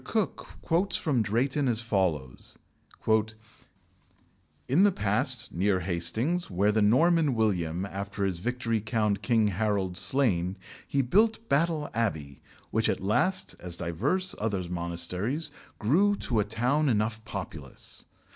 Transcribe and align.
Cooke 0.03 0.47
quotes 0.63 0.95
from 0.95 1.21
Drayton 1.21 1.67
as 1.67 1.79
follows: 1.79 2.57
"In 4.67 4.81
the 4.81 4.91
plain, 4.91 5.25
near 5.51 5.81
Hastings, 5.81 6.49
where 6.49 6.71
the 6.71 6.81
Norman 6.81 7.35
William, 7.35 7.85
after 7.85 8.25
his 8.25 8.39
victory 8.39 8.79
found 8.79 9.21
King 9.21 9.45
Harold 9.49 9.95
slain, 9.97 10.57
he 10.87 11.03
built 11.03 11.47
Battle 11.49 11.87
Abbey, 11.93 12.41
which 12.71 12.89
at 12.89 12.99
last, 12.99 13.53
as 13.59 13.75
divers 13.75 14.33
other 14.39 14.67
monasteries, 14.67 15.51
grew 15.77 16.15
to 16.15 16.39
a 16.39 16.45
town 16.45 16.89
enough 16.89 17.23
populous. 17.23 18.05